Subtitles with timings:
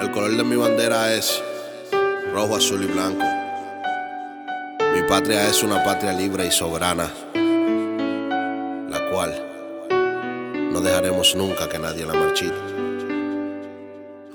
[0.00, 1.42] El color de mi bandera es
[2.32, 3.24] rojo, azul y blanco.
[4.94, 7.10] Mi patria es una patria libre y soberana,
[8.88, 9.34] la cual
[10.72, 12.54] no dejaremos nunca que nadie la marchite.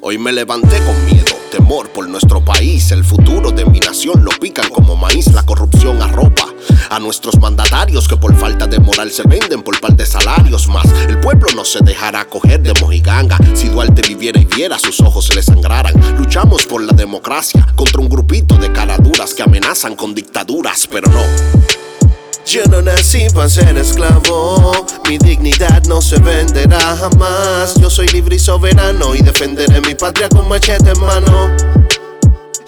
[0.00, 2.90] Hoy me levanté con miedo, temor por nuestro país.
[2.90, 6.46] El futuro de mi nación lo pican como maíz, la corrupción arropa
[6.90, 10.86] a nuestros mandatarios que por falta de moral se venden por par de salarios más.
[11.08, 13.38] El pueblo no se dejará coger de mojiganga.
[13.54, 15.94] Si Duarte viviera y viera, sus ojos se le sangraran.
[16.18, 21.22] Luchamos por la democracia contra un grupito de caraduras que amenazan con dictaduras, pero no.
[22.44, 24.72] Yo no nací para ser esclavo,
[25.08, 27.74] mi dignidad no se venderá jamás.
[27.80, 31.89] Yo soy libre y soberano y defenderé mi patria con machete en mano.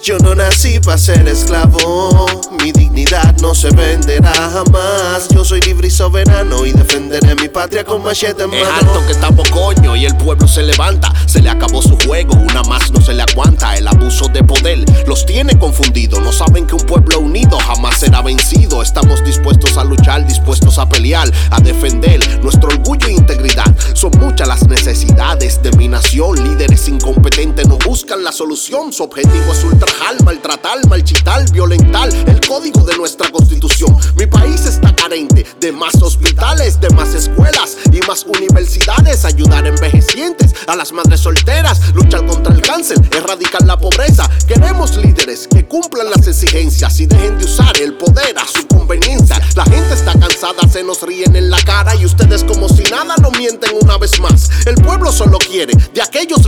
[0.03, 2.25] Yo no nací para ser esclavo,
[2.61, 5.29] mi dignidad no se venderá jamás.
[5.33, 8.63] Yo soy libre y soberano y defenderé mi patria con machete en mano.
[8.63, 11.13] Es alto que estamos coño y el pueblo se levanta.
[11.25, 13.77] Se le acabó su juego, una más no se le aguanta.
[13.77, 16.19] El abuso de poder los tiene confundidos.
[16.21, 18.83] No saben que un pueblo unido jamás será vencido.
[18.83, 23.73] Estamos dispuestos a luchar, dispuestos a pelear, a defender nuestro orgullo e integridad.
[23.93, 26.43] Son muchas las necesidades de mi nación.
[26.43, 27.62] Líderes incompetentes
[27.93, 28.91] buscan la solución.
[28.91, 33.95] Su objetivo es ultra maltratar, malchitar, violentar el código de nuestra constitución.
[34.15, 39.25] Mi país está carente de más hospitales, de más escuelas y más universidades.
[39.25, 44.29] Ayudar a envejecientes, a las madres solteras, luchar contra el cáncer, erradicar la pobreza.
[44.47, 49.41] Queremos líderes que cumplan las exigencias y dejen de usar el poder a su conveniencia.
[49.55, 53.15] La gente está cansada, se nos ríen en la cara y ustedes como si nada
[53.21, 54.49] no mienten una vez más.
[54.65, 56.42] El pueblo solo quiere de aquellos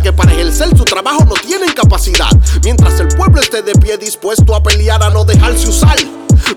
[0.00, 2.30] que para ejercer su trabajo no tienen capacidad.
[2.62, 5.96] Mientras el pueblo esté de pie dispuesto a pelear a no dejarse usar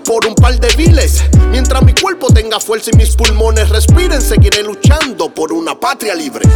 [0.04, 1.22] por un par de viles.
[1.50, 6.48] Mientras mi cuerpo tenga fuerza y mis pulmones respiren, seguiré luchando por una patria libre.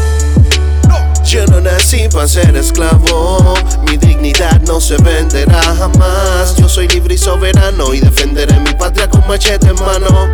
[1.25, 3.55] Yo no nací para ser esclavo,
[3.87, 6.57] mi dignidad no se venderá jamás.
[6.57, 10.29] Yo soy libre y soberano y defenderé mi patria con machete en mano.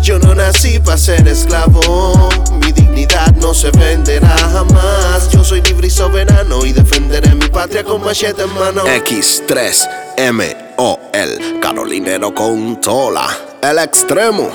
[0.00, 2.28] Yo no nací para ser esclavo,
[2.60, 5.30] mi dignidad se venderá jamás.
[5.30, 8.84] Yo soy libre y soberano y defenderé mi patria con machete en mano.
[8.84, 13.26] X3MOL, Carolinero con Tola,
[13.62, 14.50] el extremo.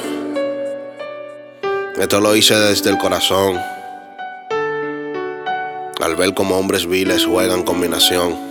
[1.97, 3.59] Esto lo hice desde el corazón.
[5.99, 8.50] Al ver cómo hombres viles juegan combinación